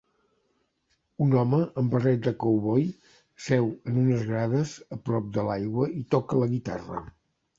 [1.25, 2.87] Un home amb barret de cowboy
[3.49, 7.05] seu en unes grades a prop de l'aigua i toca la guitarra